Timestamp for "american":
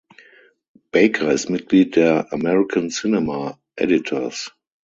2.33-2.89